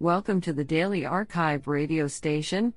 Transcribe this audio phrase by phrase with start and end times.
[0.00, 2.72] Welcome to the Daily Archive radio station,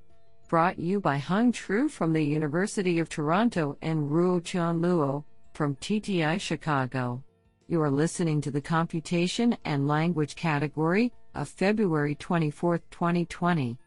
[0.48, 5.22] brought you by Hung Tru from the University of Toronto and Ruotian Luo
[5.54, 7.22] from TTI Chicago.
[7.68, 13.78] You are listening to the Computation and Language category of February 24, 2020.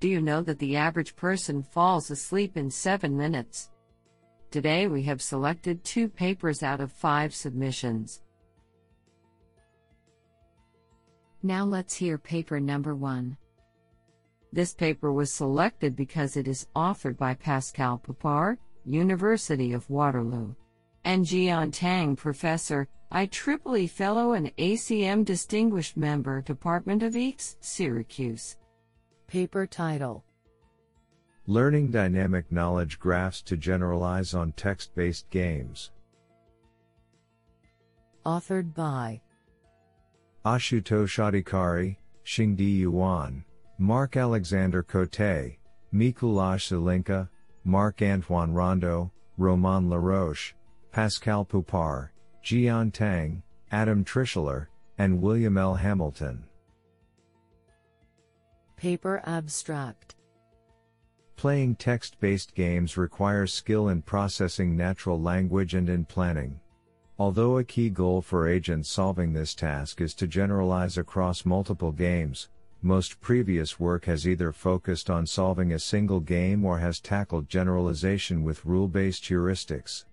[0.00, 3.68] Do you know that the average person falls asleep in seven minutes?
[4.50, 8.22] Today we have selected two papers out of five submissions.
[11.44, 13.36] Now let's hear paper number one.
[14.50, 20.54] This paper was selected because it is authored by Pascal Poupart, University of Waterloo,
[21.04, 28.56] and Jian Tang, Professor, IEEE Fellow and ACM Distinguished Member, Department of EECS, Syracuse.
[29.26, 30.24] Paper title
[31.46, 35.90] Learning Dynamic Knowledge Graphs to Generalize on Text Based Games.
[38.24, 39.20] Authored by
[40.44, 43.44] Ashutosh Adhikari, Xingdi Yuan,
[43.78, 45.56] Marc-Alexandre Côté,
[45.92, 47.28] Mikuláš Zelinka,
[47.64, 50.52] Marc-Antoine Rondeau, Romain Laroche,
[50.92, 52.12] Pascal Poupart,
[52.44, 54.66] Jian Tang, Adam Trischler,
[54.98, 55.74] and William L.
[55.74, 56.44] Hamilton.
[58.76, 60.16] Paper Abstract
[61.36, 66.60] Playing text based games requires skill in processing natural language and in planning.
[67.16, 72.48] Although a key goal for agents solving this task is to generalize across multiple games,
[72.82, 78.42] most previous work has either focused on solving a single game or has tackled generalization
[78.42, 80.04] with rule based heuristics.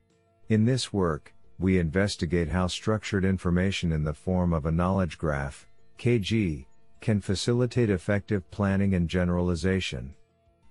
[0.49, 5.67] In this work, we investigate how structured information in the form of a knowledge graph,
[5.97, 6.65] KG,
[7.01, 10.13] can facilitate effective planning and generalization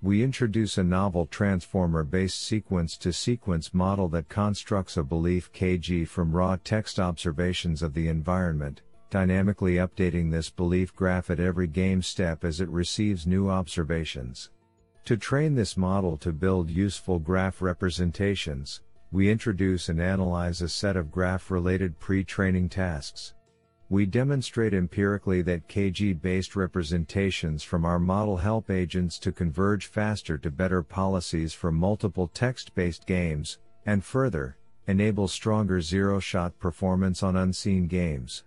[0.03, 6.09] we introduce a novel transformer based sequence to sequence model that constructs a belief KG
[6.09, 12.01] from raw text observations of the environment, dynamically updating this belief graph at every game
[12.01, 14.49] step as it receives new observations.
[15.05, 18.81] To train this model to build useful graph representations,
[19.13, 23.35] we introduce and analyze a set of graph related pre training tasks
[23.91, 30.39] we demonstrate empirically that KG based representations from our model help agents to converge faster
[30.39, 34.57] to better policies for multiple text based games, and further,
[34.87, 38.45] enable stronger zero shot performance on unseen games.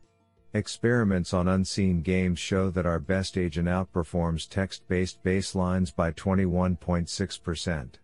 [0.53, 7.95] Experiments on unseen games show that our best agent outperforms text based baselines by 21.6%.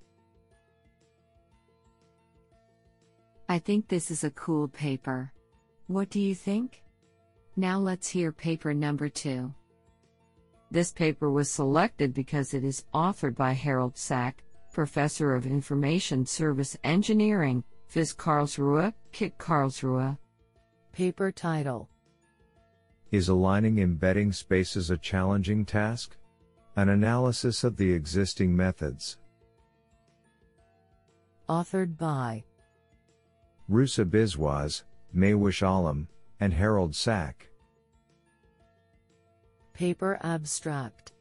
[3.48, 5.32] I think this is a cool paper.
[5.88, 6.84] What do you think?
[7.60, 9.54] Now let's hear paper number two.
[10.72, 16.78] This paper was selected because it is authored by Harald Sack, Professor of Information Service
[16.86, 20.18] Engineering, FIZ Karlsruhe, KIT Karlsruhe.
[20.94, 21.90] Paper title
[23.12, 26.16] Is aligning embedding spaces a challenging task?
[26.78, 29.18] An analysis of the existing methods.
[31.50, 32.46] Authored by
[33.70, 34.84] Russa Biswas,
[35.14, 36.08] Mehwish Alam,
[36.40, 37.49] and Harald Sack.
[39.80, 41.14] Paper Abstract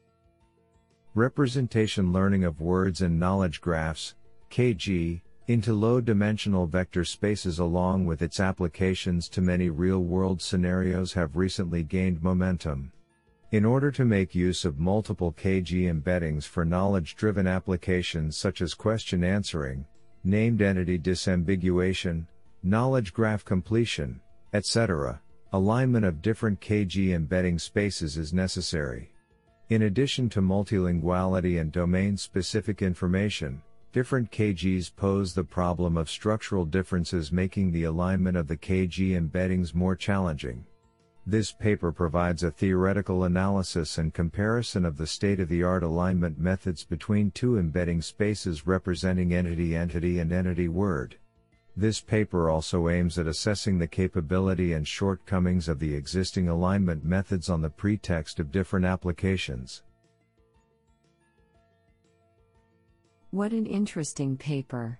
[1.15, 4.15] Representation Learning of Words and Knowledge Graphs,
[4.51, 11.13] KG, into low dimensional vector spaces along with its applications to many real world scenarios
[11.13, 12.91] have recently gained momentum.
[13.53, 18.73] In order to make use of multiple KG embeddings for knowledge driven applications such as
[18.73, 19.85] question answering,
[20.25, 22.27] named entity disambiguation,
[22.61, 24.19] knowledge graph completion,
[24.51, 25.21] etc.,
[25.51, 29.11] Alignment of different KG embedding spaces is necessary.
[29.69, 33.59] In addition to multilinguality and domain-specific information,
[33.91, 39.73] different KGs pose the problem of structural differences making the alignment of the KG embeddings
[39.73, 40.63] more challenging.
[41.25, 47.57] This paper provides a theoretical analysis and comparison of the state-of-the-art alignment methods between two
[47.57, 51.15] embedding spaces representing entity-entity and entity-word.
[51.77, 57.49] This paper also aims at assessing the capability and shortcomings of the existing alignment methods
[57.49, 59.83] on the pretext of different applications.
[63.31, 64.99] What an interesting paper.